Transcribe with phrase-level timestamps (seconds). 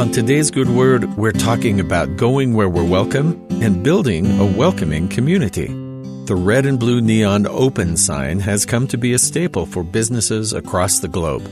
[0.00, 5.10] On today's Good Word, we're talking about going where we're welcome and building a welcoming
[5.10, 5.66] community.
[6.24, 10.54] The red and blue neon open sign has come to be a staple for businesses
[10.54, 11.46] across the globe.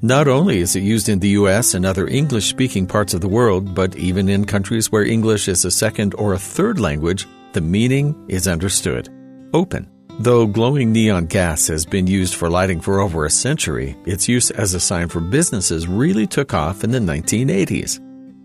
[0.00, 3.28] Not only is it used in the US and other English speaking parts of the
[3.28, 7.60] world, but even in countries where English is a second or a third language, the
[7.60, 9.10] meaning is understood.
[9.52, 9.86] Open.
[10.20, 14.50] Though glowing neon gas has been used for lighting for over a century, its use
[14.50, 18.00] as a sign for businesses really took off in the 1980s.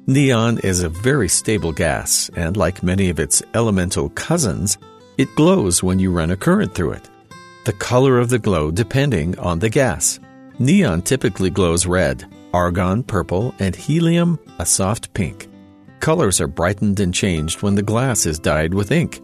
[0.07, 4.77] Neon is a very stable gas, and like many of its elemental cousins,
[5.17, 7.09] it glows when you run a current through it.
[7.65, 10.21] The color of the glow depending on the gas.
[10.57, 12.23] Neon typically glows red,
[12.53, 15.49] argon purple, and helium a soft pink.
[15.99, 19.19] Colors are brightened and changed when the glass is dyed with ink.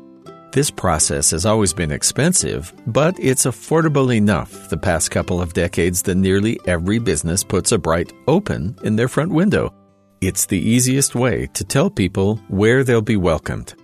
[0.51, 6.01] This process has always been expensive, but it's affordable enough the past couple of decades
[6.01, 9.73] that nearly every business puts a bright open in their front window.
[10.19, 13.75] It's the easiest way to tell people where they'll be welcomed.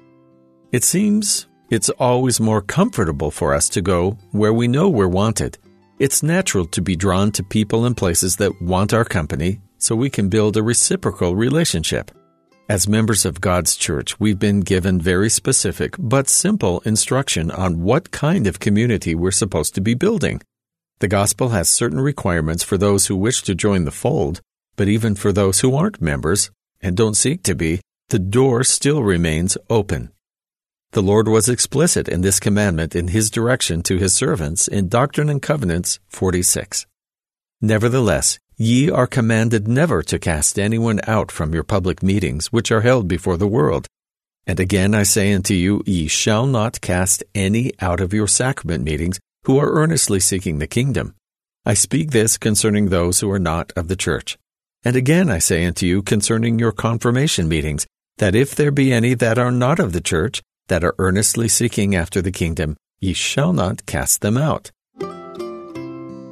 [0.73, 5.57] It seems it's always more comfortable for us to go where we know we're wanted.
[5.99, 10.09] It's natural to be drawn to people and places that want our company so we
[10.09, 12.11] can build a reciprocal relationship.
[12.69, 18.11] As members of God's church, we've been given very specific but simple instruction on what
[18.11, 20.41] kind of community we're supposed to be building.
[20.99, 24.41] The gospel has certain requirements for those who wish to join the fold,
[24.75, 26.51] but even for those who aren't members
[26.81, 27.79] and don't seek to be,
[28.09, 30.11] the door still remains open.
[30.91, 35.29] The Lord was explicit in this commandment in his direction to his servants in Doctrine
[35.29, 36.85] and Covenants 46.
[37.61, 42.81] Nevertheless, Ye are commanded never to cast anyone out from your public meetings, which are
[42.81, 43.85] held before the world.
[44.47, 48.83] And again I say unto you, ye shall not cast any out of your sacrament
[48.83, 51.13] meetings who are earnestly seeking the kingdom.
[51.67, 54.39] I speak this concerning those who are not of the church.
[54.83, 57.85] And again I say unto you concerning your confirmation meetings,
[58.17, 61.93] that if there be any that are not of the church, that are earnestly seeking
[61.93, 64.71] after the kingdom, ye shall not cast them out.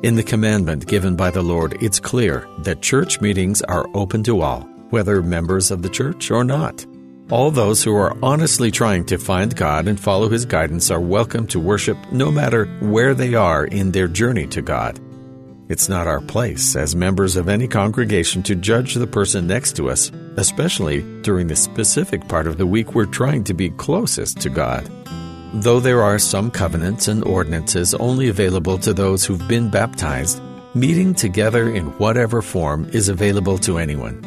[0.05, 4.41] In the commandment given by the Lord, it's clear that church meetings are open to
[4.41, 4.61] all,
[4.91, 6.85] whether members of the church or not.
[7.31, 11.47] All those who are honestly trying to find God and follow His guidance are welcome
[11.47, 14.99] to worship no matter where they are in their journey to God.
[15.69, 19.89] It's not our place as members of any congregation to judge the person next to
[19.89, 24.51] us, especially during the specific part of the week we're trying to be closest to
[24.51, 24.87] God.
[25.59, 30.41] Though there are some covenants and ordinances only available to those who've been baptized,
[30.73, 34.21] meeting together in whatever form is available to anyone.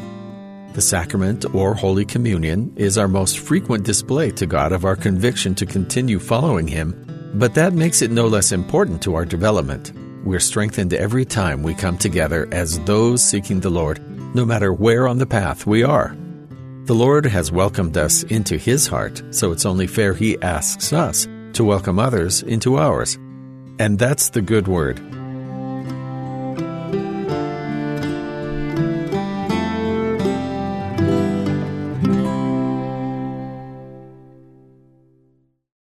[0.73, 5.53] The sacrament or Holy Communion is our most frequent display to God of our conviction
[5.55, 9.93] to continue following Him, but that makes it no less important to our development.
[10.25, 14.01] We're strengthened every time we come together as those seeking the Lord,
[14.35, 16.17] no matter where on the path we are.
[16.85, 21.27] The Lord has welcomed us into His heart, so it's only fair He asks us
[21.53, 23.15] to welcome others into ours.
[23.79, 24.99] And that's the good word.